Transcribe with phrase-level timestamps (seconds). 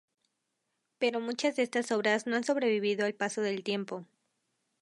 [0.97, 4.07] Pero muchas de estas obras no han sobrevivido al paso del tiempo.